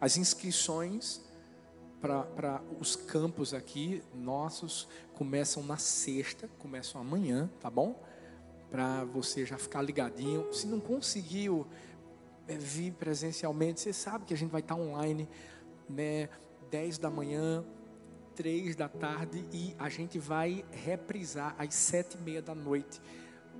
[0.00, 1.20] As inscrições
[2.00, 8.00] para os campos aqui nossos começam na sexta, começam amanhã, tá bom?
[8.70, 10.52] Para você já ficar ligadinho.
[10.52, 11.66] Se não conseguiu
[12.46, 15.28] é, vir presencialmente, você sabe que a gente vai estar online,
[15.88, 16.28] né?
[16.70, 17.64] 10 da manhã,
[18.36, 23.00] 3 da tarde e a gente vai reprisar às sete e meia da noite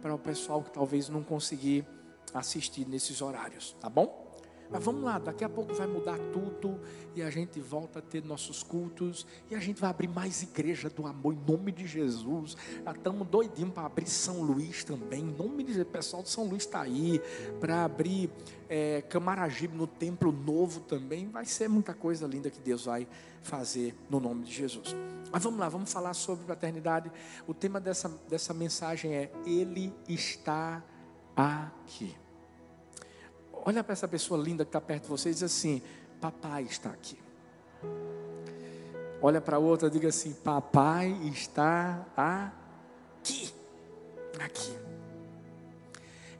[0.01, 1.85] para o pessoal que talvez não conseguir
[2.33, 4.28] assistir nesses horários, tá bom?
[4.71, 6.79] Mas vamos lá, daqui a pouco vai mudar tudo
[7.15, 10.91] e a gente volta a ter nossos cultos e a gente vai abrir mais igreja
[10.91, 12.57] do amor em nome de Jesus.
[12.85, 15.21] Já estamos doidinhos para abrir São Luís também.
[15.21, 17.21] Em nome de Jesus, o pessoal de São Luís está aí
[17.61, 18.31] para abrir
[18.69, 21.29] é, Camaragibe no templo novo também.
[21.29, 23.09] Vai ser muita coisa linda que Deus vai
[23.43, 24.95] fazer no nome de Jesus.
[25.33, 27.11] Mas vamos lá, vamos falar sobre paternidade.
[27.47, 30.85] O tema dessa, dessa mensagem é Ele está
[31.35, 32.15] aqui.
[33.65, 35.83] Olha para essa pessoa linda que está perto de você e diz assim:
[36.21, 37.19] Papai está aqui.
[39.21, 43.53] Olha para outra e diga assim: Papai está aqui.
[44.41, 44.79] Aqui.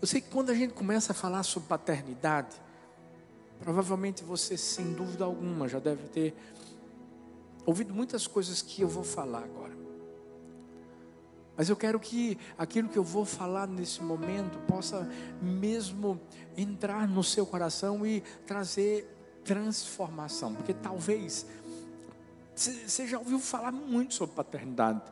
[0.01, 2.55] Eu sei que quando a gente começa a falar sobre paternidade,
[3.59, 6.35] provavelmente você, sem dúvida alguma, já deve ter
[7.67, 9.88] ouvido muitas coisas que eu vou falar agora.
[11.59, 15.11] Mas eu quero que aquilo que eu vou falar nesse momento possa
[15.43, 16.21] mesmo
[16.57, 19.13] entrar no seu coração e trazer
[19.45, 20.55] transformação.
[20.55, 21.45] Porque talvez
[22.55, 25.03] você já ouviu falar muito sobre paternidade.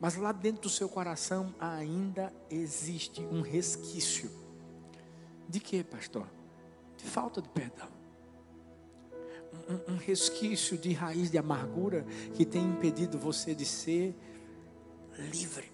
[0.00, 4.32] Mas lá dentro do seu coração ainda existe um resquício.
[5.48, 6.26] De quê, pastor?
[6.96, 7.86] De falta de perdão.
[9.68, 14.12] Um, um resquício de raiz de amargura que tem impedido você de ser
[15.20, 15.70] livre.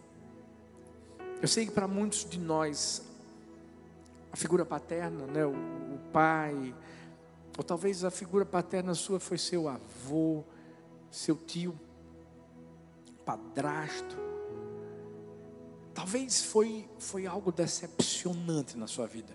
[1.41, 3.03] Eu sei que para muitos de nós,
[4.33, 6.75] a figura paterna, né, o, o pai,
[7.57, 10.45] ou talvez a figura paterna sua foi seu avô,
[11.11, 11.79] seu tio,
[13.25, 14.17] padrasto.
[15.95, 19.35] Talvez foi, foi algo decepcionante na sua vida.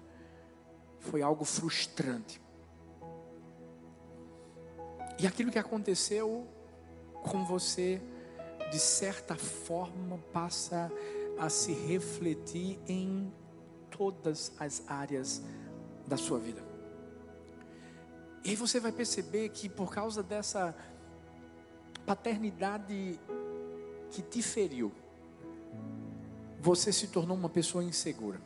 [1.00, 2.39] Foi algo frustrante.
[5.19, 6.47] E aquilo que aconteceu
[7.23, 8.01] com você
[8.71, 10.89] de certa forma, passa
[11.37, 13.31] a se refletir em
[13.89, 15.43] todas as áreas
[16.07, 16.63] da sua vida.
[18.45, 20.73] E aí você vai perceber que por causa dessa
[22.05, 23.19] paternidade
[24.09, 24.91] que te feriu,
[26.61, 28.39] você se tornou uma pessoa insegura.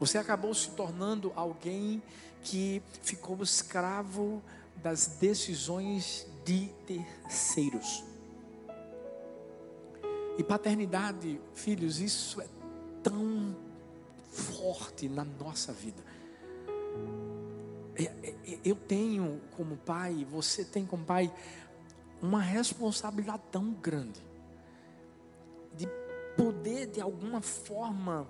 [0.00, 2.02] Você acabou se tornando alguém
[2.42, 4.42] que ficou escravo
[4.82, 8.15] das decisões de terceiros.
[10.38, 12.48] E paternidade, filhos, isso é
[13.02, 13.56] tão
[14.30, 16.02] forte na nossa vida.
[17.94, 21.32] É, é, é, eu tenho como pai, você tem como pai,
[22.20, 24.20] uma responsabilidade tão grande
[25.74, 25.86] de
[26.36, 28.28] poder de alguma forma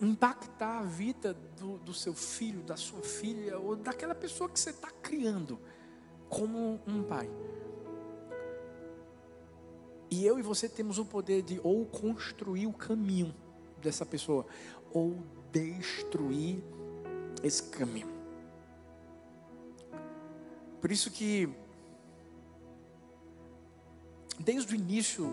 [0.00, 4.70] impactar a vida do, do seu filho, da sua filha ou daquela pessoa que você
[4.70, 5.58] está criando
[6.28, 7.28] como um pai.
[10.10, 13.34] E eu e você temos o poder de ou construir o caminho
[13.80, 14.46] dessa pessoa,
[14.92, 15.18] ou
[15.52, 16.62] destruir
[17.42, 18.08] esse caminho.
[20.80, 21.48] Por isso que
[24.38, 25.28] desde o início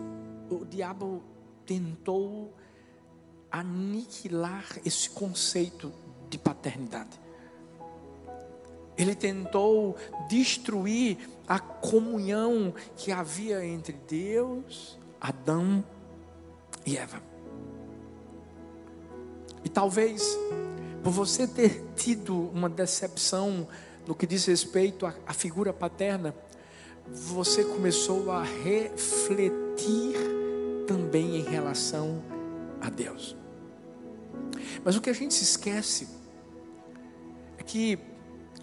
[0.50, 1.24] o diabo
[1.66, 2.54] tentou
[3.52, 5.94] aniquilar esse conceito
[6.30, 7.25] de paternidade.
[8.98, 9.96] Ele tentou
[10.30, 11.18] destruir
[11.48, 15.84] a comunhão que havia entre Deus, Adão
[16.86, 17.22] e Eva.
[19.64, 20.38] E talvez,
[21.04, 23.68] por você ter tido uma decepção
[24.08, 26.36] no que diz respeito à, figura paterna,
[27.08, 30.16] você começou a refletir
[30.88, 32.24] também em relação
[32.80, 33.36] a Deus.
[34.84, 36.08] Mas o que a gente se esquece
[37.58, 37.98] é que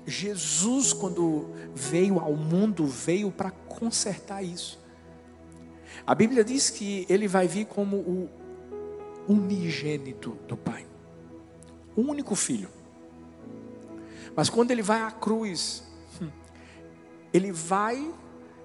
[0.06, 4.80] Jesus, quando veio ao mundo, veio para consertar isso.
[6.06, 8.28] A Bíblia diz que ele vai vir como o
[9.28, 10.84] unigênito do Pai,
[11.94, 12.68] o único filho.
[14.34, 15.84] Mas quando ele vai à cruz,
[16.20, 16.28] hum,
[17.32, 18.12] ele vai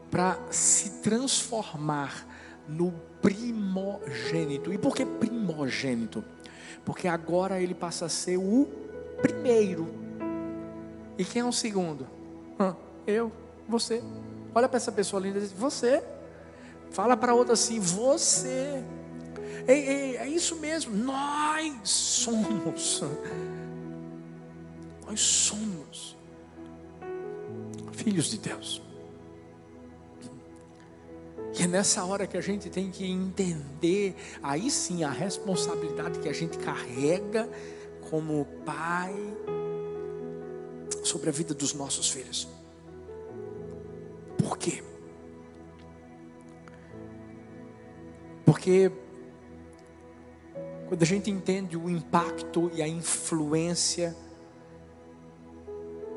[0.10, 2.26] para se transformar
[2.68, 2.92] no
[3.22, 4.74] primogênito.
[4.74, 6.24] E por que primogênito?
[6.84, 8.68] Porque agora ele passa a ser o
[9.22, 10.07] primeiro
[11.18, 12.08] e quem é o segundo?
[13.06, 13.32] Eu,
[13.68, 14.04] você.
[14.54, 16.04] Olha para essa pessoa linda e diz: Você.
[16.92, 18.84] Fala para outra assim: Você.
[19.68, 20.96] Ei, ei, é isso mesmo.
[20.96, 23.04] Nós somos.
[25.08, 26.18] Nós somos
[27.94, 28.82] filhos de Deus.
[31.60, 36.30] E é nessa hora que a gente tem que entender, aí sim, a responsabilidade que
[36.30, 37.50] a gente carrega
[38.10, 39.16] como pai
[41.04, 42.48] sobre a vida dos nossos filhos.
[44.38, 44.84] Por quê?
[48.46, 48.92] Porque
[50.88, 54.16] quando a gente entende o impacto e a influência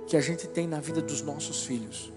[0.07, 2.13] que a gente tem na vida dos nossos filhos,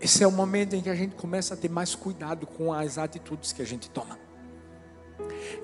[0.00, 2.98] esse é o momento em que a gente começa a ter mais cuidado com as
[2.98, 4.18] atitudes que a gente toma.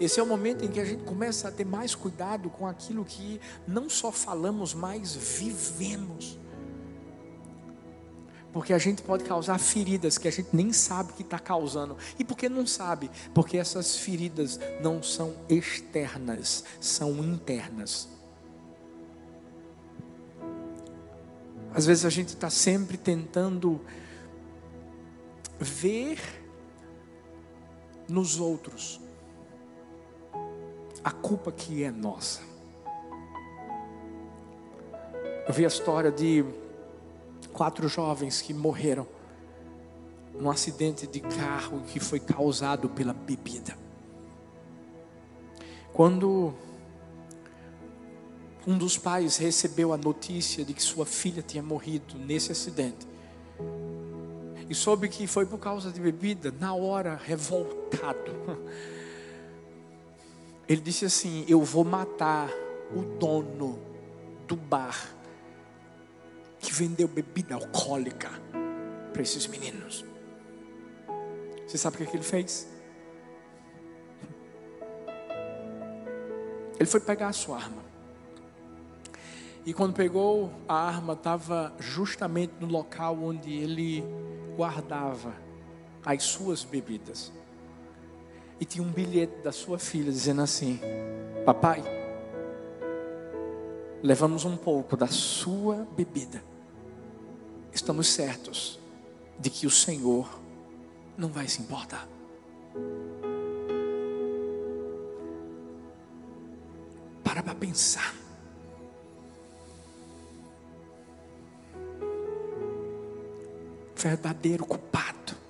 [0.00, 3.04] Esse é o momento em que a gente começa a ter mais cuidado com aquilo
[3.04, 6.38] que não só falamos, mas vivemos.
[8.52, 11.96] Porque a gente pode causar feridas que a gente nem sabe que está causando.
[12.18, 13.10] E por que não sabe?
[13.34, 18.08] Porque essas feridas não são externas, são internas.
[21.74, 23.80] Às vezes a gente está sempre tentando
[25.60, 26.18] ver
[28.08, 29.00] nos outros
[31.02, 32.40] a culpa que é nossa.
[35.46, 36.44] Eu vi a história de
[37.52, 39.06] quatro jovens que morreram
[40.34, 43.76] num acidente de carro que foi causado pela bebida.
[45.92, 46.54] Quando
[48.66, 53.08] um dos pais recebeu a notícia de que sua filha tinha morrido nesse acidente,
[54.68, 58.32] e soube que foi por causa de bebida, na hora, revoltado,
[60.69, 62.50] ele disse assim: Eu vou matar
[62.94, 63.79] o dono
[64.47, 65.15] do bar
[66.59, 68.31] que vendeu bebida alcoólica
[69.12, 70.05] para esses meninos.
[71.67, 72.69] Você sabe o que, é que ele fez?
[76.79, 77.82] Ele foi pegar a sua arma.
[79.67, 84.03] E quando pegou a arma, estava justamente no local onde ele
[84.56, 85.35] guardava
[86.06, 87.31] as suas bebidas.
[88.60, 90.81] E tinha um bilhete da sua filha dizendo assim:
[91.44, 91.82] Papai,
[94.02, 96.43] levamos um pouco da sua bebida.
[97.72, 98.81] Estamos certos
[99.38, 100.28] de que o Senhor
[101.16, 102.08] não vai se importar.
[107.22, 108.14] Para para pensar.
[113.94, 115.47] Verdadeiro culpado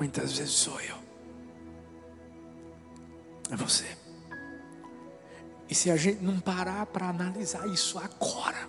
[0.00, 0.96] Muitas vezes sou eu.
[3.50, 3.84] É você.
[5.68, 8.66] E se a gente não parar para analisar isso agora,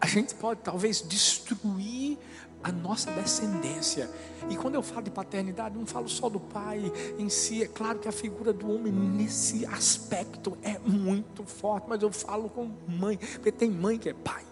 [0.00, 2.16] a gente pode talvez destruir
[2.62, 4.08] a nossa descendência.
[4.48, 6.80] E quando eu falo de paternidade, não falo só do pai
[7.18, 7.64] em si.
[7.64, 12.48] É claro que a figura do homem nesse aspecto é muito forte, mas eu falo
[12.48, 14.45] com mãe, porque tem mãe que é pai.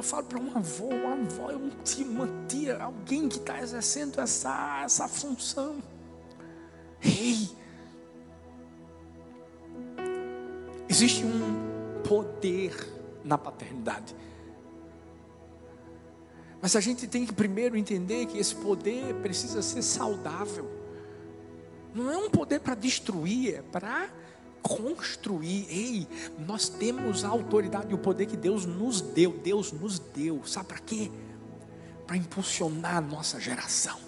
[0.00, 4.18] Eu falo para um avô, uma avó, um tio, uma tia, alguém que está exercendo
[4.18, 5.76] essa, essa função.
[7.02, 7.50] Ei,
[10.88, 12.74] existe um poder
[13.22, 14.16] na paternidade.
[16.62, 20.66] Mas a gente tem que primeiro entender que esse poder precisa ser saudável.
[21.94, 24.08] Não é um poder para destruir, é para
[24.62, 25.66] construir.
[25.68, 29.32] Ei, nós temos a autoridade e o poder que Deus nos deu.
[29.32, 30.42] Deus nos deu.
[30.46, 31.10] Sabe para quê?
[32.06, 33.98] Para impulsionar a nossa geração.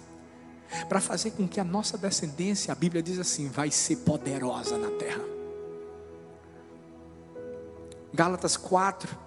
[0.89, 4.89] Para fazer com que a nossa descendência, a Bíblia diz assim, vai ser poderosa na
[4.91, 5.23] terra.
[8.13, 9.17] Gálatas 4,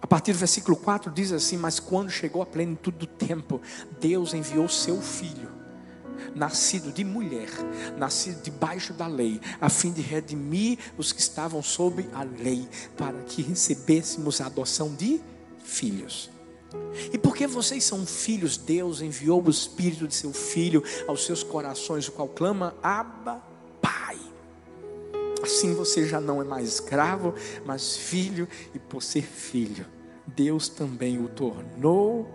[0.00, 3.60] a partir do versículo 4 diz assim: Mas quando chegou a plenitude do tempo,
[3.98, 5.63] Deus enviou seu filho
[6.34, 7.48] nascido de mulher,
[7.96, 13.18] nascido debaixo da lei, a fim de redimir os que estavam sob a lei, para
[13.22, 15.20] que recebêssemos a adoção de
[15.62, 16.30] filhos.
[17.12, 22.08] E porque vocês são filhos, Deus enviou o Espírito de seu Filho aos seus corações,
[22.08, 23.42] o qual clama, Abba,
[23.80, 24.18] Pai.
[25.42, 29.86] Assim você já não é mais escravo, mas filho, e por ser filho,
[30.26, 32.28] Deus também o tornou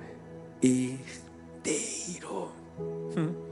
[0.62, 2.52] herdeiro.
[3.18, 3.49] Hum.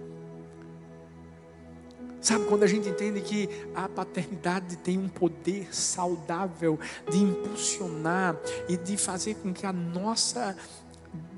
[2.27, 6.77] Sabe quando a gente entende que a paternidade tem um poder saudável
[7.09, 8.35] de impulsionar
[8.67, 10.53] e de fazer com que a nossa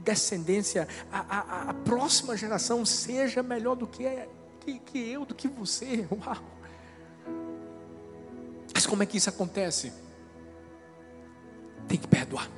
[0.03, 4.03] descendência, a, a, a próxima geração seja melhor do que,
[4.61, 6.07] que, que eu, do que você.
[6.11, 6.43] Uau!
[8.73, 9.93] Mas como é que isso acontece?
[11.87, 12.49] Tem que perdoar.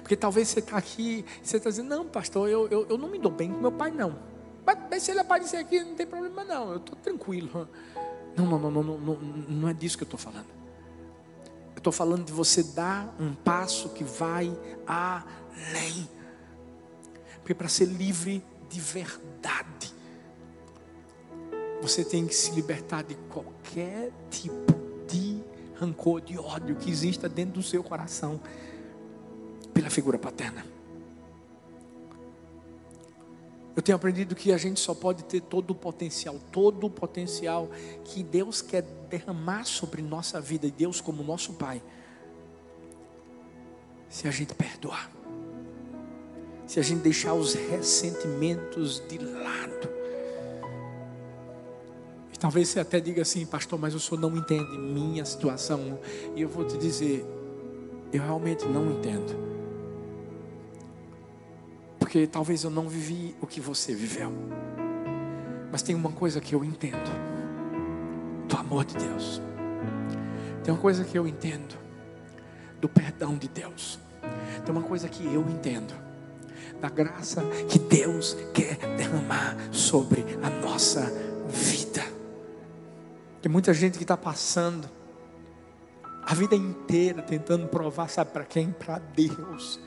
[0.00, 3.18] Porque talvez você está aqui, você está dizendo, não, pastor, eu, eu, eu não me
[3.18, 4.32] dou bem com meu pai, não.
[4.90, 7.68] Mas, se ele aparecer aqui, não tem problema não, eu estou tranquilo.
[8.36, 10.46] Não, não, não, não, não, não é disso que eu estou falando.
[11.74, 16.08] Eu estou falando de você dar um passo que vai além.
[17.36, 19.94] Porque para ser livre de verdade,
[21.80, 24.74] você tem que se libertar de qualquer tipo
[25.06, 25.42] de
[25.74, 28.40] rancor, de ódio que exista dentro do seu coração
[29.72, 30.64] pela figura paterna.
[33.76, 37.68] Eu tenho aprendido que a gente só pode ter todo o potencial, todo o potencial
[38.04, 41.82] que Deus quer derramar sobre nossa vida, e Deus como nosso Pai,
[44.08, 45.10] se a gente perdoar,
[46.66, 49.88] se a gente deixar os ressentimentos de lado.
[52.32, 55.98] E talvez você até diga assim, pastor, mas o senhor não entende minha situação.
[56.36, 57.24] E eu vou te dizer,
[58.12, 59.53] eu realmente não entendo
[62.14, 64.32] porque talvez eu não vivi o que você viveu.
[65.72, 67.10] Mas tem uma coisa que eu entendo:
[68.46, 69.42] do amor de Deus.
[70.62, 71.76] Tem uma coisa que eu entendo
[72.80, 73.98] do perdão de Deus.
[74.64, 75.92] Tem uma coisa que eu entendo
[76.80, 81.12] da graça que Deus quer derramar sobre a nossa
[81.48, 82.04] vida.
[83.42, 84.88] Tem muita gente que está passando
[86.22, 88.70] a vida inteira tentando provar, sabe para quem?
[88.70, 89.80] Para Deus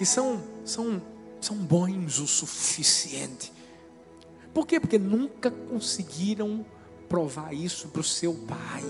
[0.00, 1.02] que são, são,
[1.42, 3.52] são bons o suficiente.
[4.54, 4.80] Por quê?
[4.80, 6.64] Porque nunca conseguiram
[7.06, 8.82] provar isso para o seu pai.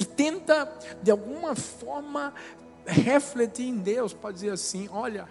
[0.00, 0.68] E tenta,
[1.00, 2.34] de alguma forma,
[2.84, 5.28] refletir em Deus, pode dizer assim: olha,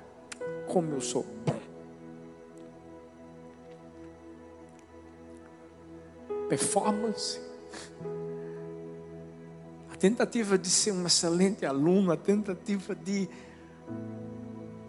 [0.69, 1.59] como eu sou bom.
[6.47, 7.41] Performance
[10.03, 13.29] tentativa de ser um excelente aluno, a tentativa de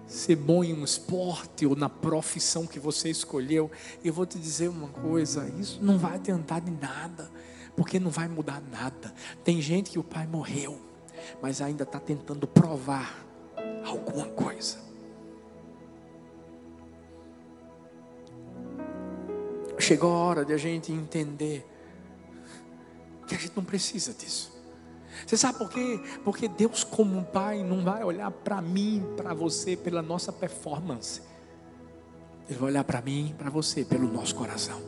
[0.08, 3.70] ser bom em um esporte ou na profissão que você escolheu.
[4.04, 7.30] Eu vou te dizer uma coisa: isso não vai adiantar de nada,
[7.76, 9.14] porque não vai mudar nada.
[9.44, 10.80] Tem gente que o pai morreu,
[11.40, 13.24] mas ainda está tentando provar
[13.86, 14.78] alguma coisa.
[19.78, 21.64] Chegou a hora de a gente entender
[23.28, 24.53] que a gente não precisa disso.
[25.26, 26.00] Você sabe por quê?
[26.24, 31.22] Porque Deus, como Pai, não vai olhar para mim, para você, pela nossa performance.
[32.48, 34.80] Ele vai olhar para mim, para você, pelo nosso coração.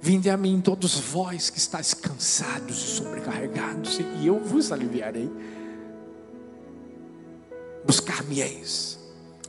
[0.00, 5.30] Vinde a mim todos vós que estáis cansados e sobrecarregados, e eu vos aliviarei.
[7.84, 8.98] Buscar-me-eis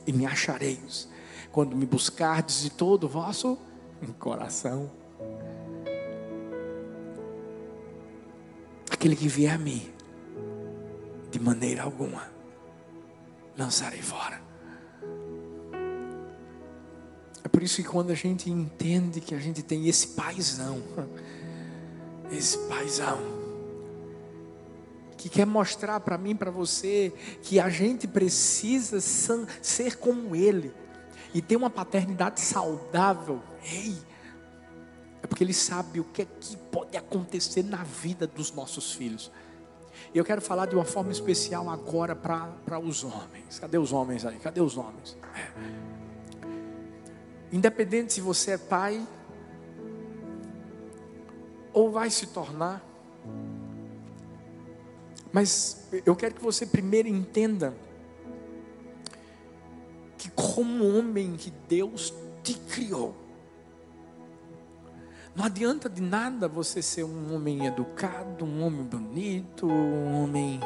[0.06, 1.08] e me achareis,
[1.50, 3.58] quando me buscardes de todo o vosso
[4.18, 4.90] coração.
[9.02, 9.82] Aquele que vier a mim,
[11.28, 12.30] de maneira alguma,
[13.58, 14.40] lançarei fora.
[17.42, 20.80] É por isso que quando a gente entende que a gente tem esse paizão,
[22.30, 23.18] esse paizão,
[25.16, 30.72] que quer mostrar para mim, para você, que a gente precisa ser como ele
[31.34, 33.42] e ter uma paternidade saudável.
[33.64, 33.96] Ei,
[35.22, 39.30] é porque Ele sabe o que é que pode acontecer na vida dos nossos filhos.
[40.12, 43.58] E eu quero falar de uma forma especial agora para os homens.
[43.58, 44.38] Cadê os homens aí?
[44.38, 45.16] Cadê os homens?
[45.34, 45.92] É.
[47.52, 49.06] Independente se você é pai
[51.72, 52.84] ou vai se tornar,
[55.32, 57.74] mas eu quero que você primeiro entenda
[60.18, 62.12] que como homem que Deus
[62.42, 63.14] te criou,
[65.34, 70.60] não adianta de nada você ser um homem educado, um homem bonito, um homem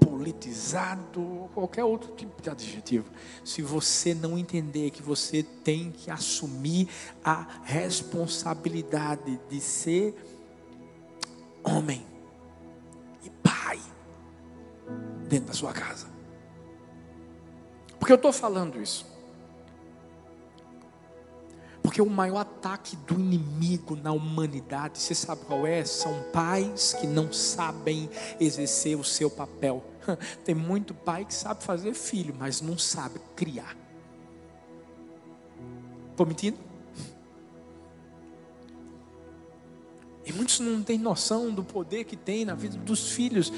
[0.00, 3.10] politizado, qualquer outro tipo de adjetivo.
[3.44, 6.88] Se você não entender que você tem que assumir
[7.24, 10.14] a responsabilidade de ser
[11.62, 12.04] homem
[13.24, 13.80] e pai
[15.28, 16.08] dentro da sua casa.
[17.98, 19.06] Porque eu estou falando isso?
[21.90, 25.84] Porque o maior ataque do inimigo na humanidade, você sabe qual é?
[25.84, 29.82] São pais que não sabem exercer o seu papel.
[30.44, 33.76] Tem muito pai que sabe fazer filho, mas não sabe criar.
[36.12, 36.58] Estou mentindo?
[40.24, 43.52] E muitos não têm noção do poder que tem na vida dos filhos.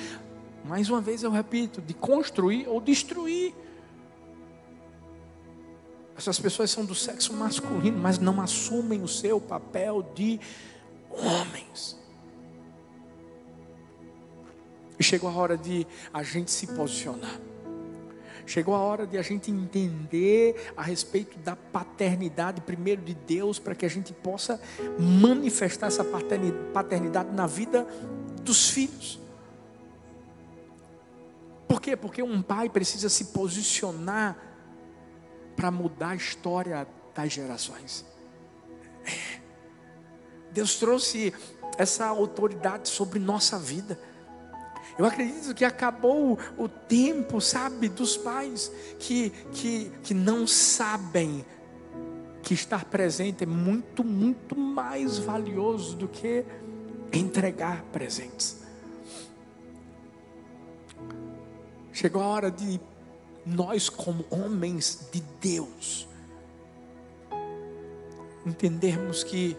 [0.64, 3.54] Mais uma vez eu repito, de construir ou destruir.
[6.22, 10.38] Essas pessoas são do sexo masculino, mas não assumem o seu papel de
[11.10, 11.98] homens.
[14.96, 17.40] E chegou a hora de a gente se posicionar.
[18.46, 23.74] Chegou a hora de a gente entender a respeito da paternidade, primeiro de Deus, para
[23.74, 24.60] que a gente possa
[24.96, 27.84] manifestar essa paternidade na vida
[28.42, 29.18] dos filhos.
[31.66, 31.96] Por quê?
[31.96, 34.51] Porque um pai precisa se posicionar
[35.62, 38.04] para mudar a história das gerações.
[40.50, 41.32] Deus trouxe
[41.78, 43.96] essa autoridade sobre nossa vida.
[44.98, 51.46] Eu acredito que acabou o tempo, sabe, dos pais que, que, que não sabem
[52.42, 56.44] que estar presente é muito, muito mais valioso do que
[57.12, 58.60] entregar presentes.
[61.92, 62.80] Chegou a hora de
[63.44, 66.06] nós, como homens de Deus,
[68.46, 69.56] entendermos que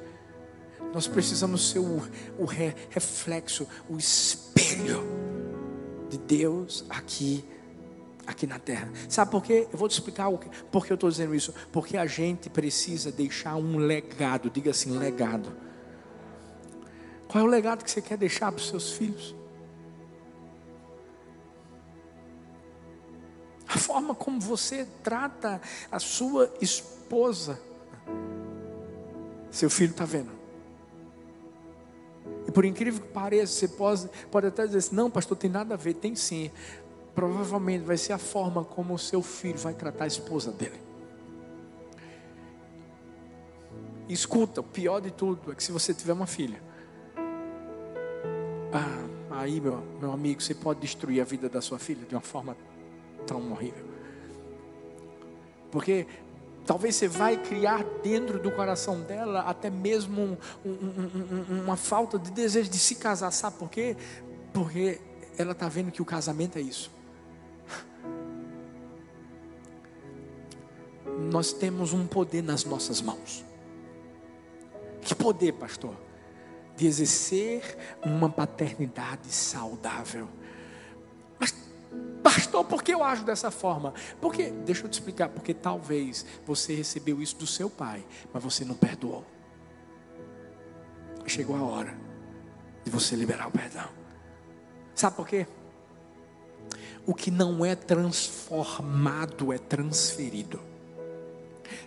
[0.94, 2.02] nós precisamos ser o,
[2.38, 5.04] o re, reflexo, o espelho
[6.10, 7.44] de Deus aqui,
[8.28, 8.92] aqui na terra.
[9.10, 9.68] Sabe por quê?
[9.72, 11.54] Eu vou te explicar o que, por que eu estou dizendo isso.
[11.72, 15.52] Porque a gente precisa deixar um legado, diga assim, legado.
[17.28, 19.36] Qual é o legado que você quer deixar para os seus filhos?
[23.74, 25.60] A forma como você trata
[25.92, 27.60] a sua esposa.
[29.50, 30.32] Seu filho está vendo.
[32.48, 35.74] E por incrível que pareça, você pode, pode até dizer assim, não, pastor, tem nada
[35.74, 36.52] a ver, tem sim.
[37.16, 40.80] Provavelmente vai ser a forma como o seu filho vai tratar a esposa dele.
[44.08, 46.62] Escuta, o pior de tudo é que se você tiver uma filha,
[48.72, 52.22] ah, aí meu, meu amigo, você pode destruir a vida da sua filha de uma
[52.22, 52.56] forma
[53.26, 53.86] tão horrível.
[55.72, 56.06] Porque
[56.66, 62.18] Talvez você vai criar dentro do coração dela até mesmo um, um, um, uma falta
[62.18, 63.32] de desejo de se casar.
[63.32, 63.98] Sabe por quê?
[64.54, 65.02] Porque
[65.38, 66.90] ela está vendo que o casamento é isso.
[71.32, 73.44] Nós temos um poder nas nossas mãos.
[75.02, 75.96] Que poder, pastor?
[76.78, 77.62] De exercer
[78.06, 80.30] uma paternidade saudável
[82.24, 83.94] Pastor, por que eu ajo dessa forma?
[84.22, 88.64] Porque, deixa eu te explicar, porque talvez você recebeu isso do seu pai, mas você
[88.64, 89.26] não perdoou.
[91.26, 91.94] Chegou a hora
[92.84, 93.88] de você liberar o perdão.
[94.96, 95.48] Sabe por quê?
[97.06, 100.60] O que não é transformado é transferido.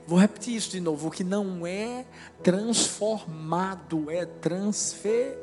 [0.07, 1.09] Vou repetir isso de novo.
[1.09, 2.05] O que não é
[2.42, 5.35] transformado é transferido.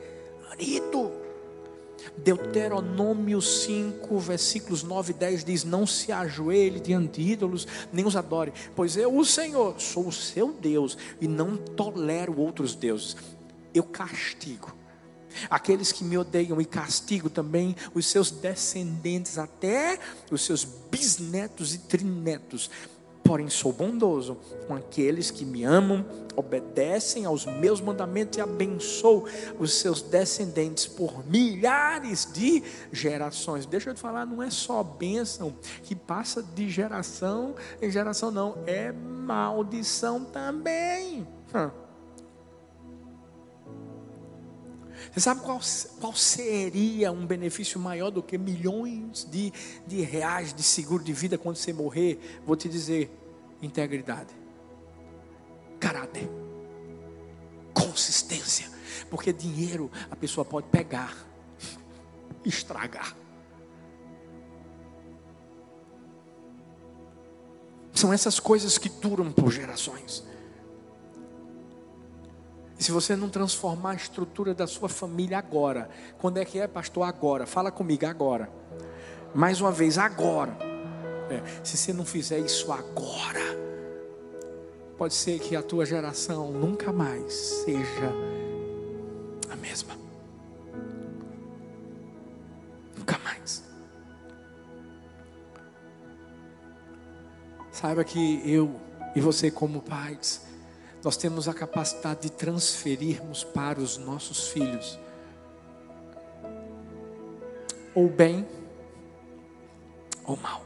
[2.17, 8.15] Deuteronômio 5, versículos 9 e 10 diz: Não se ajoelhe diante de ídolos, nem os
[8.15, 13.15] adore, pois eu, o Senhor, sou o seu Deus e não tolero outros deuses.
[13.73, 14.73] Eu castigo
[15.49, 19.99] aqueles que me odeiam e castigo também os seus descendentes, até
[20.31, 22.69] os seus bisnetos e trinetos
[23.23, 26.05] Porém, sou bondoso com aqueles que me amam,
[26.35, 29.25] obedecem aos meus mandamentos e abençoo
[29.59, 33.65] os seus descendentes por milhares de gerações.
[33.65, 38.57] Deixa eu te falar, não é só bênção que passa de geração em geração, não,
[38.67, 41.27] é maldição também.
[41.55, 41.82] Hum.
[45.13, 45.59] Você sabe qual,
[46.01, 49.53] qual seria um benefício maior do que milhões de,
[49.85, 52.41] de reais de seguro de vida quando você morrer?
[52.43, 53.15] Vou te dizer:
[53.61, 54.33] integridade,
[55.79, 56.27] caráter,
[57.75, 58.71] consistência.
[59.07, 61.15] Porque dinheiro a pessoa pode pegar,
[62.43, 63.15] estragar.
[67.93, 70.23] São essas coisas que duram por gerações.
[72.83, 77.07] Se você não transformar a estrutura da sua família agora, quando é que é, pastor?
[77.07, 77.45] Agora.
[77.45, 78.51] Fala comigo agora.
[79.33, 80.53] Mais uma vez, agora.
[81.29, 83.39] É, se você não fizer isso agora,
[84.97, 88.11] pode ser que a tua geração nunca mais seja
[89.49, 89.95] a mesma.
[92.97, 93.63] Nunca mais.
[97.71, 98.75] Saiba que eu
[99.15, 100.52] e você, como pais,
[101.03, 104.97] nós temos a capacidade de transferirmos para os nossos filhos
[107.93, 108.47] ou bem
[110.25, 110.63] ou mal.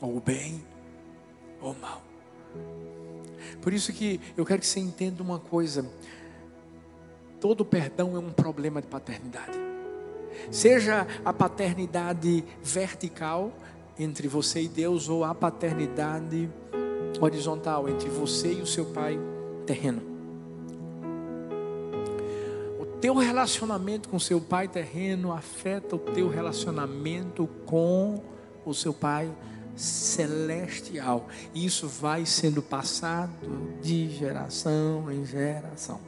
[0.00, 0.62] Ou bem
[1.60, 2.02] ou mal.
[3.62, 5.88] Por isso que eu quero que você entenda uma coisa:
[7.40, 9.58] todo perdão é um problema de paternidade.
[10.50, 13.52] Seja a paternidade vertical
[13.98, 16.50] entre você e Deus, ou a paternidade
[17.20, 19.18] horizontal entre você e o seu pai
[19.66, 20.02] terreno.
[22.80, 28.22] O teu relacionamento com seu pai terreno afeta o teu relacionamento com
[28.64, 29.30] o seu Pai
[29.76, 31.28] celestial.
[31.52, 33.32] E isso vai sendo passado
[33.82, 36.00] de geração em geração.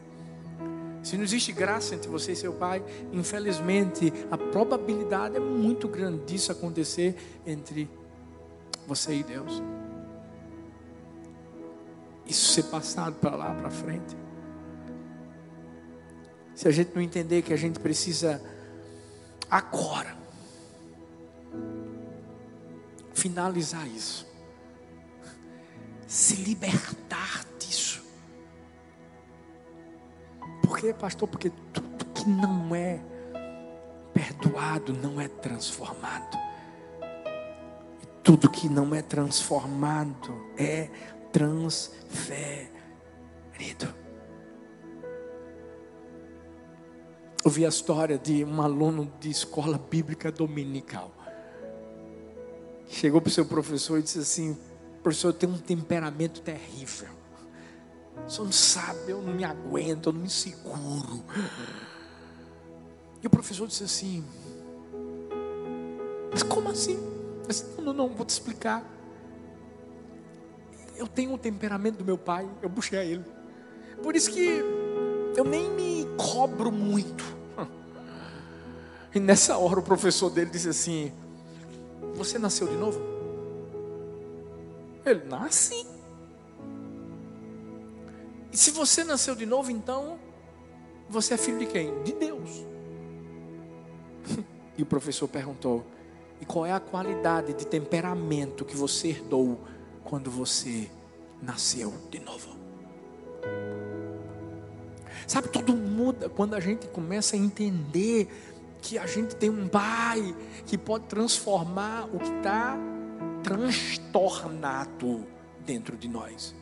[1.02, 6.24] Se não existe graça entre você e seu pai, infelizmente a probabilidade é muito grande
[6.24, 7.14] disso acontecer
[7.46, 7.88] entre
[8.88, 9.62] você e Deus.
[12.26, 14.16] Isso ser passado para lá, para frente.
[16.54, 18.42] Se a gente não entender que a gente precisa
[19.50, 20.16] agora
[23.14, 24.26] finalizar isso,
[26.06, 28.02] se libertar disso.
[30.62, 31.28] Por quê, pastor?
[31.28, 33.00] Porque tudo que não é
[34.12, 36.38] perdoado não é transformado.
[38.22, 40.88] Tudo que não é transformado é
[41.36, 42.72] transferido.
[47.44, 51.12] Eu vi a história de um aluno de escola bíblica dominical.
[52.88, 54.56] Chegou para o seu professor e disse assim:
[55.02, 57.10] Professor, eu tenho um temperamento terrível.
[58.26, 61.22] O senhor não sabe, eu não me aguento, eu não me seguro.
[63.22, 64.24] E o professor disse assim:
[66.30, 66.98] Mas como assim?
[67.76, 68.95] Não, não, não, vou te explicar.
[70.96, 73.24] Eu tenho o temperamento do meu pai, eu puxei a ele.
[74.02, 74.62] Por isso que
[75.36, 77.36] eu nem me cobro muito.
[79.14, 81.10] E nessa hora o professor dele disse assim:
[82.16, 83.00] Você nasceu de novo?
[85.06, 85.86] Ele nasce.
[88.52, 90.18] E se você nasceu de novo, então
[91.08, 92.02] você é filho de quem?
[92.02, 92.64] De Deus.
[94.78, 95.86] E o professor perguntou:
[96.38, 99.58] E qual é a qualidade de temperamento que você herdou
[100.06, 100.88] quando você
[101.42, 102.56] nasceu de novo?
[105.26, 108.28] Sabe, tudo muda quando a gente começa a entender
[108.80, 112.78] que a gente tem um pai que pode transformar o que está
[113.42, 115.26] transtornado
[115.64, 116.54] dentro de nós.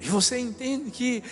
[0.00, 1.22] E você entende que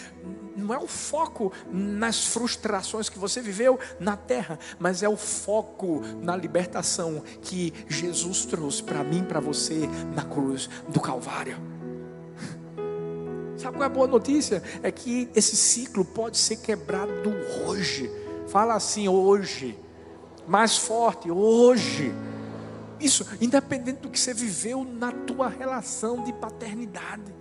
[0.56, 6.00] não é o foco nas frustrações que você viveu na terra, mas é o foco
[6.22, 11.56] na libertação que Jesus trouxe para mim, para você na cruz do Calvário.
[13.56, 14.62] Sabe qual é a boa notícia?
[14.82, 17.32] É que esse ciclo pode ser quebrado
[17.64, 18.10] hoje.
[18.46, 19.78] Fala assim, hoje.
[20.46, 22.14] Mais forte, hoje.
[23.00, 27.34] Isso, independente do que você viveu na tua relação de paternidade.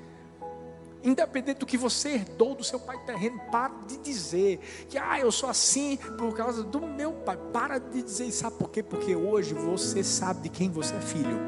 [1.03, 5.31] Independente do que você herdou do seu pai terreno, para de dizer que ah, eu
[5.31, 7.37] sou assim por causa do meu pai.
[7.51, 8.81] Para de dizer, sabe por quê?
[8.81, 11.39] Porque hoje você sabe de quem você é filho.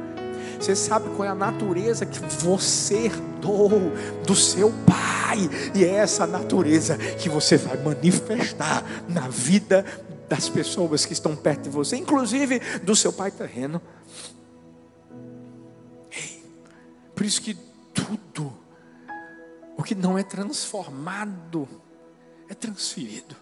[0.59, 3.69] Você sabe qual é a natureza que você herdou
[4.25, 5.49] do seu pai.
[5.73, 9.85] E é essa natureza que você vai manifestar na vida
[10.27, 13.81] das pessoas que estão perto de você, inclusive do seu pai terreno.
[17.13, 17.55] Por isso que
[17.93, 18.64] tudo
[19.77, 21.67] o que não é transformado
[22.49, 23.35] é transferido.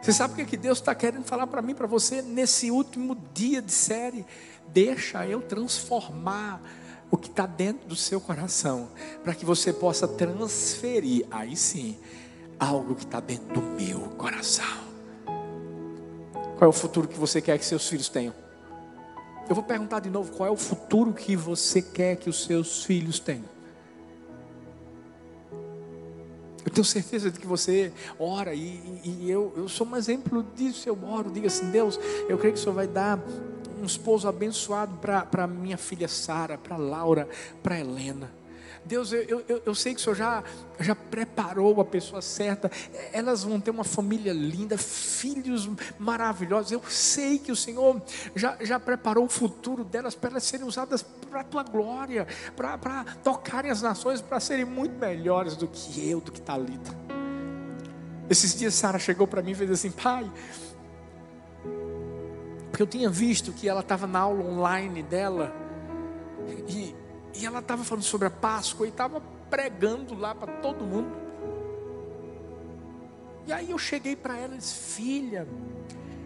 [0.00, 2.70] Você sabe o que, é que Deus está querendo falar para mim, para você, nesse
[2.70, 4.24] último dia de série?
[4.68, 6.62] Deixa eu transformar
[7.10, 8.88] o que está dentro do seu coração,
[9.24, 11.98] para que você possa transferir, aí sim,
[12.60, 14.88] algo que está dentro do meu coração.
[16.58, 18.34] Qual é o futuro que você quer que seus filhos tenham?
[19.48, 22.84] Eu vou perguntar de novo: qual é o futuro que você quer que os seus
[22.84, 23.57] filhos tenham?
[26.68, 30.86] Eu tenho certeza de que você ora e, e, eu, eu sou um exemplo disso.
[30.86, 33.18] Eu oro, diga assim: Deus, eu creio que o Senhor vai dar
[33.80, 37.26] um esposo abençoado para minha filha Sara, para Laura,
[37.62, 38.30] para Helena.
[38.84, 40.44] Deus, eu, eu, eu sei que o Senhor já,
[40.80, 42.70] já preparou a pessoa certa,
[43.12, 46.72] elas vão ter uma família linda, filhos maravilhosos.
[46.72, 48.00] Eu sei que o Senhor
[48.34, 52.78] já, já preparou o futuro delas para elas serem usadas para a tua glória, para,
[52.78, 56.96] para tocarem as nações, para serem muito melhores do que eu, do que Talita.
[58.30, 60.30] Esses dias Sara chegou para mim e fez assim, pai,
[62.70, 65.52] porque eu tinha visto que ela estava na aula online dela
[66.68, 66.94] e
[67.38, 71.16] e ela estava falando sobre a Páscoa e estava pregando lá para todo mundo.
[73.46, 75.46] E aí eu cheguei para ela e disse: Filha,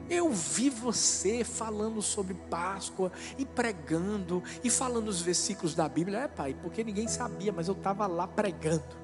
[0.09, 6.21] eu vi você falando sobre Páscoa e pregando e falando os versículos da Bíblia.
[6.21, 8.97] É, pai, porque ninguém sabia, mas eu estava lá pregando.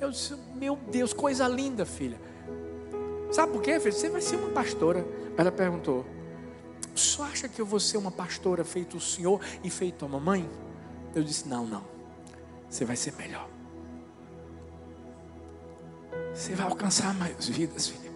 [0.00, 2.18] Eu disse: Meu Deus, coisa linda, filha.
[3.30, 3.92] Sabe por quê, filha?
[3.92, 5.06] Você vai ser uma pastora.
[5.36, 6.06] Ela perguntou:
[6.94, 10.48] Só acha que eu vou ser uma pastora feito o senhor e feito a mamãe?
[11.14, 11.84] Eu disse: Não, não.
[12.68, 13.48] Você vai ser melhor.
[16.34, 18.10] Você vai alcançar mais vidas, filha.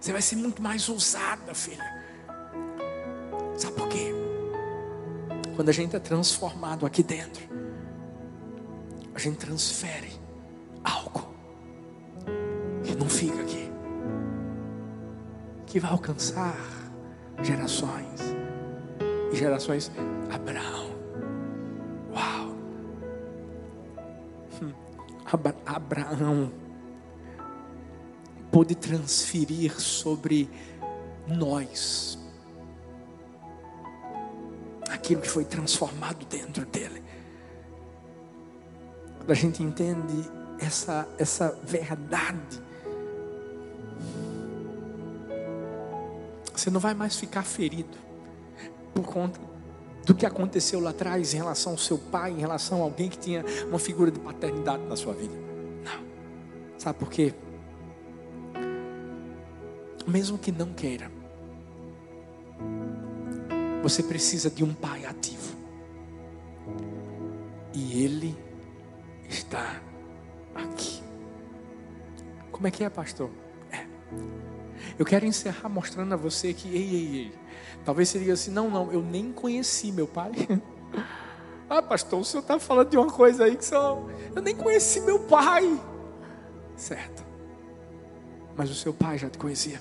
[0.00, 2.04] Você vai ser muito mais ousada, filha.
[3.56, 4.12] Sabe por quê?
[5.56, 7.42] Quando a gente é transformado aqui dentro,
[9.12, 10.12] a gente transfere
[10.84, 11.34] algo
[12.84, 13.68] que não fica aqui,
[15.66, 16.54] que vai alcançar
[17.42, 18.20] gerações
[19.32, 19.90] e gerações.
[20.30, 20.90] Abraão,
[22.12, 22.54] uau,
[24.62, 24.72] hum.
[25.66, 26.52] Abraão
[28.50, 30.48] pôde transferir sobre
[31.26, 32.18] nós
[34.90, 37.02] aquilo que foi transformado dentro dele.
[39.18, 42.62] Quando a gente entende essa, essa verdade,
[46.58, 47.96] você não vai mais ficar ferido
[48.92, 49.38] por conta
[50.04, 53.18] do que aconteceu lá atrás em relação ao seu pai, em relação a alguém que
[53.18, 55.34] tinha uma figura de paternidade na sua vida.
[55.84, 56.78] Não.
[56.78, 57.34] Sabe por quê?
[60.08, 61.10] mesmo que não queira,
[63.82, 65.54] você precisa de um pai ativo.
[67.74, 68.36] E ele
[69.28, 69.80] está
[70.54, 71.02] aqui.
[72.50, 73.30] Como é que é, pastor?
[73.70, 73.86] É.
[74.98, 77.34] Eu quero encerrar mostrando a você que, ei, ei, ei.
[77.84, 80.32] Talvez você diga assim: não, não, eu nem conheci meu pai.
[81.68, 84.04] ah, pastor, o senhor está falando de uma coisa aí que só.
[84.34, 85.80] Eu nem conheci meu pai.
[86.76, 87.24] Certo.
[88.56, 89.80] Mas o seu pai já te conhecia.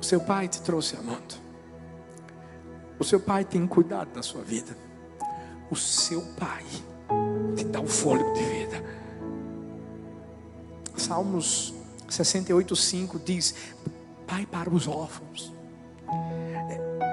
[0.00, 1.34] O seu pai te trouxe a mundo.
[2.98, 4.76] O seu pai tem cuidado da sua vida.
[5.70, 6.64] O seu pai
[7.56, 8.84] te dá o fôlego de vida.
[10.96, 11.73] Salmos
[12.20, 13.54] 68:5 diz:
[14.26, 15.52] Pai para os órfãos,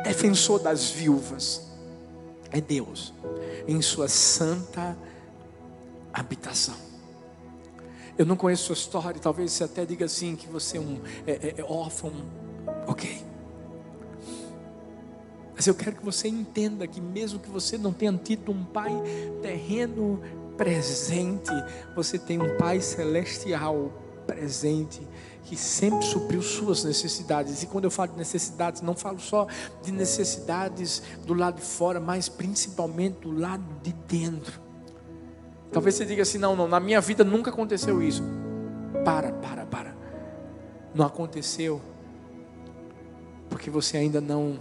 [0.03, 1.69] defensor das viúvas,
[2.51, 3.13] é Deus
[3.67, 4.97] em sua santa
[6.13, 6.75] habitação.
[8.17, 11.31] Eu não conheço sua história, talvez você até diga assim que você é um é,
[11.31, 12.11] é, é órfão
[12.87, 13.23] Ok.
[15.55, 18.91] Mas eu quero que você entenda que, mesmo que você não tenha tido um pai
[19.41, 20.21] terreno
[20.57, 21.51] presente,
[21.95, 23.91] você tem um pai celestial
[24.31, 25.05] presente
[25.43, 27.61] que sempre supriu suas necessidades.
[27.61, 29.45] E quando eu falo de necessidades, não falo só
[29.83, 34.61] de necessidades do lado de fora, mas principalmente do lado de dentro.
[35.71, 38.23] Talvez você diga assim: não, não, na minha vida nunca aconteceu isso.
[39.03, 39.95] Para, para, para.
[40.95, 41.81] Não aconteceu
[43.49, 44.57] porque você ainda não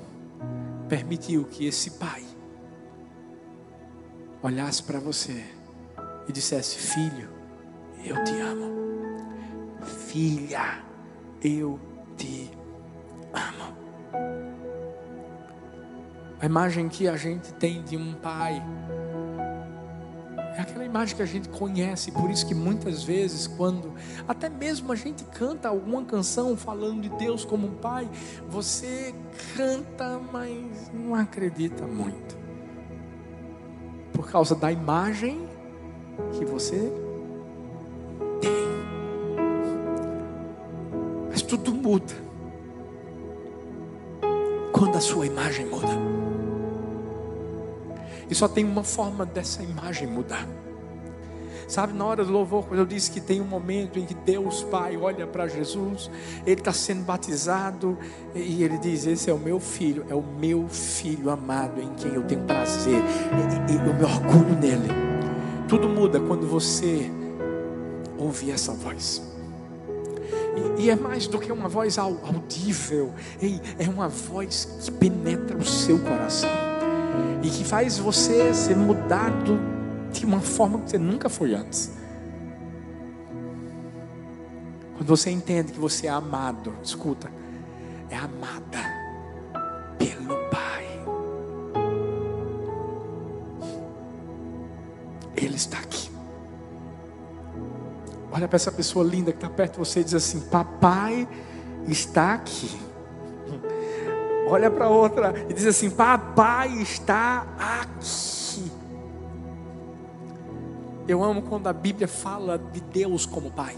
[0.88, 2.24] permitiu que esse pai
[4.42, 5.44] olhasse para você
[6.28, 7.28] e dissesse: Filho,
[8.04, 8.89] eu te amo.
[10.10, 10.82] Filha,
[11.40, 11.78] eu
[12.16, 12.50] te
[13.32, 13.72] amo.
[16.40, 18.60] A imagem que a gente tem de um pai
[20.56, 23.94] é aquela imagem que a gente conhece, por isso que muitas vezes, quando
[24.26, 28.10] até mesmo a gente canta alguma canção falando de Deus como um pai,
[28.48, 29.14] você
[29.56, 32.36] canta, mas não acredita muito.
[34.12, 35.48] Por causa da imagem
[36.32, 36.92] que você
[38.40, 38.99] tem.
[41.50, 42.14] Tudo muda
[44.72, 45.88] quando a sua imagem muda.
[48.30, 50.46] E só tem uma forma dessa imagem mudar.
[51.66, 54.62] Sabe, na hora do louvor, quando eu disse que tem um momento em que Deus
[54.62, 56.08] Pai olha para Jesus,
[56.46, 57.98] ele está sendo batizado
[58.32, 62.14] e ele diz: Esse é o meu filho, é o meu filho amado em quem
[62.14, 64.88] eu tenho prazer e, e eu me orgulho nele.
[65.66, 67.10] Tudo muda quando você
[68.16, 69.29] ouve essa voz.
[70.78, 75.56] E, e é mais do que uma voz audível, Ei, é uma voz que penetra
[75.56, 76.50] o seu coração
[77.42, 79.58] e que faz você ser mudado
[80.12, 81.92] de uma forma que você nunca foi antes.
[84.96, 87.30] Quando você entende que você é amado, escuta,
[88.10, 88.84] é amada
[89.98, 90.84] pelo Pai.
[95.36, 95.89] Ele está aqui.
[98.40, 101.28] Olha para essa pessoa linda que está perto de você e diz assim: Papai
[101.86, 102.70] está aqui
[104.48, 108.70] olha para outra e diz assim: Papai está aqui.
[111.06, 113.76] Eu amo quando a Bíblia fala de Deus como Pai.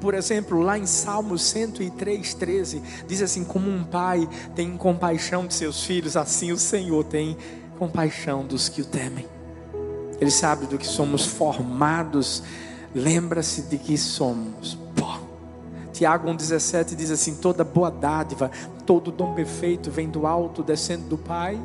[0.00, 5.54] Por exemplo, lá em Salmos 103, 13, diz assim: Como um pai tem compaixão de
[5.54, 7.36] seus filhos, assim o Senhor tem
[7.78, 9.26] compaixão dos que o temem.
[10.20, 12.42] Ele sabe do que somos formados,
[12.96, 14.78] lembra-se de que somos
[15.92, 18.50] Tiago 1,17 diz assim: toda boa dádiva,
[18.84, 21.58] todo dom perfeito vem do alto, descendo do Pai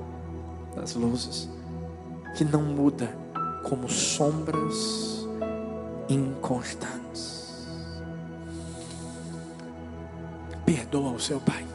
[0.74, 1.50] das luzes,
[2.38, 3.13] que não muda
[3.62, 5.28] como sombras
[6.08, 7.41] inconstantes.
[10.65, 11.65] perdoa o seu pai.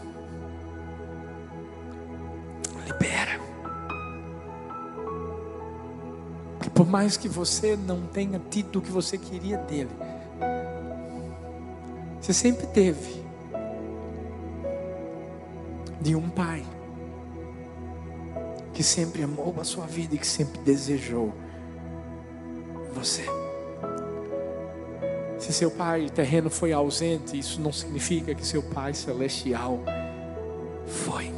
[6.77, 9.89] Por mais que você não tenha tido o que você queria dele,
[12.21, 13.25] você sempre teve
[16.03, 16.63] de um pai
[18.75, 21.33] que sempre amou a sua vida e que sempre desejou
[22.93, 23.25] você.
[25.39, 29.81] Se seu pai terreno foi ausente, isso não significa que seu pai celestial
[30.87, 31.33] foi.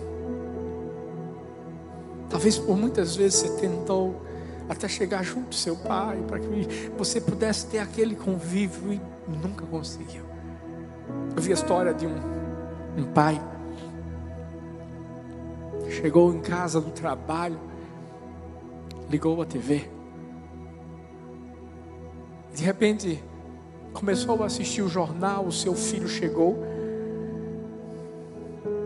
[2.28, 4.26] Talvez por muitas vezes você tentou
[4.68, 9.64] até chegar junto do seu pai, para que você pudesse ter aquele convívio e nunca
[9.66, 10.24] conseguiu.
[11.34, 12.16] Eu vi a história de um,
[12.96, 13.40] um pai
[15.90, 17.58] chegou em casa do trabalho,
[19.08, 19.88] ligou a TV.
[22.54, 23.22] De repente,
[23.92, 26.58] começou a assistir o jornal, o seu filho chegou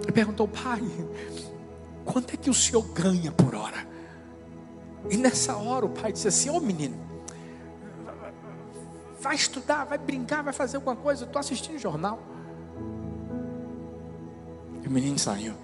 [0.07, 0.81] e perguntou: Pai,
[2.05, 3.91] quanto é que o senhor ganha por hora?
[5.11, 6.97] E nessa hora o pai disse assim: Ô oh, menino,
[9.21, 12.19] vai estudar, vai brincar, vai fazer alguma coisa, eu estou assistindo jornal.
[14.83, 15.55] E o menino saiu.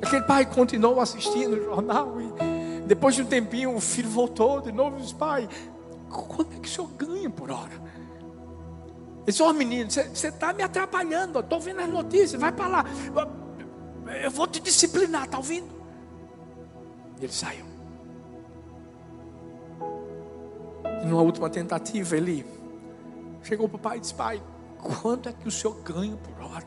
[0.00, 4.72] Aquele pai continuou assistindo o jornal e depois de um tempinho o filho voltou de
[4.72, 5.48] novo e disse: Pai,
[6.10, 7.72] quanto é que o senhor ganha por hora?
[7.72, 12.66] Ele disse: Ó oh, menino, você está me atrapalhando, estou vendo as notícias, vai para
[12.66, 12.84] lá,
[14.22, 15.81] eu vou te disciplinar, está ouvindo?
[17.22, 17.64] E ele saiu.
[21.02, 22.44] E numa última tentativa, ele
[23.44, 24.42] chegou para o pai e disse: Pai,
[25.00, 26.66] quanto é que o senhor ganha por hora?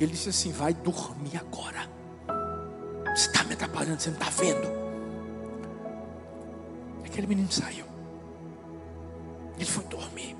[0.00, 1.88] Ele disse assim: Vai dormir agora.
[3.14, 4.68] Você está me atrapalhando, você não está vendo?
[7.04, 7.86] Aquele menino saiu.
[9.54, 10.36] Ele foi dormir.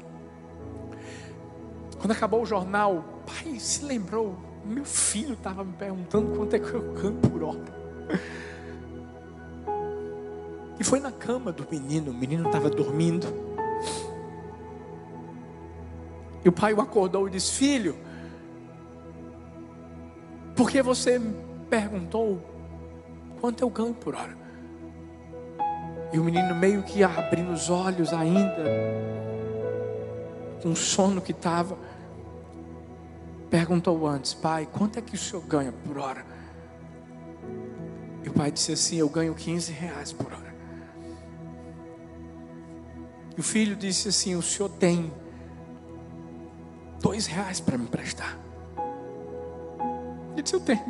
[2.01, 4.37] Quando acabou o jornal, o pai se lembrou.
[4.65, 7.86] Meu filho estava me perguntando quanto é que eu ganho por hora.
[10.79, 12.11] E foi na cama do menino.
[12.11, 13.27] O menino estava dormindo.
[16.45, 17.97] E o pai o acordou e disse: Filho,
[20.55, 21.21] porque você
[21.69, 22.41] perguntou
[23.41, 24.37] quanto eu ganho por hora.
[26.13, 28.65] E o menino meio que abrindo os olhos ainda,
[30.63, 31.77] com o sono que estava,
[33.51, 36.25] perguntou antes, pai, quanto é que o senhor ganha por hora?
[38.27, 40.55] E o pai disse assim, eu ganho 15 reais por hora.
[43.37, 45.11] E o filho disse assim, o senhor tem
[47.01, 48.37] dois reais para me emprestar.
[50.33, 50.83] Ele disse: Eu tenho.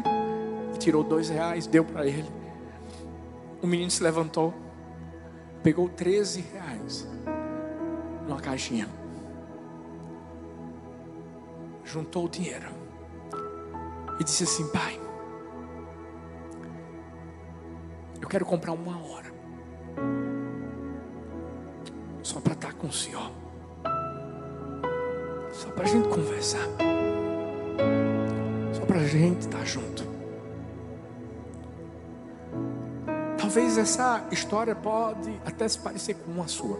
[0.75, 2.29] E tirou dois reais, deu para ele.
[3.63, 4.55] O menino se levantou,
[5.63, 7.07] pegou 13 reais
[8.27, 8.89] numa caixinha,
[11.85, 12.69] juntou o dinheiro
[14.19, 14.99] e disse assim: Pai,
[18.37, 19.33] quero comprar uma hora,
[22.23, 23.33] só para estar com o Senhor,
[25.53, 26.69] só para a gente conversar
[28.87, 30.07] para a gente estar tá junto.
[33.39, 36.79] Talvez essa história pode até se parecer com a sua.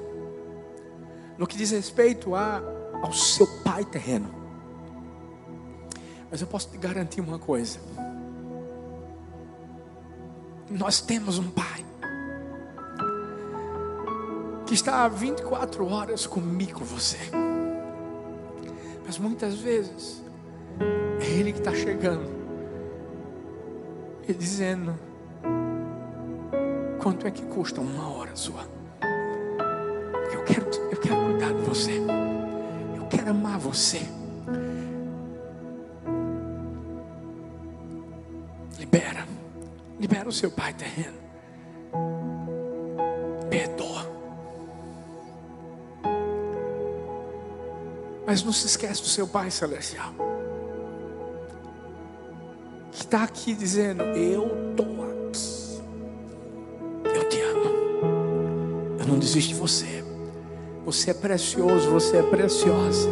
[1.37, 2.63] No que diz respeito a,
[3.03, 4.35] ao seu pai terreno.
[6.31, 7.81] Mas eu posso te garantir uma coisa.
[10.79, 11.87] Nós temos um pai
[14.67, 17.17] que está 24 horas comigo, você.
[19.07, 20.23] Mas muitas vezes
[21.19, 22.29] é Ele que está chegando
[24.29, 24.95] e dizendo:
[27.03, 28.69] quanto é que custa uma hora sua?
[30.31, 32.03] Eu quero, eu quero cuidar de você.
[32.97, 34.03] Eu quero amar você.
[40.27, 41.17] O seu pai terreno.
[43.49, 44.05] Perdoa.
[48.27, 50.13] Mas não se esquece do seu pai celestial
[52.97, 55.83] que está aqui dizendo: Eu estou aqui.
[57.05, 58.97] Eu te amo.
[58.99, 60.03] Eu não desisto de você.
[60.85, 63.09] Você é precioso, você é preciosa.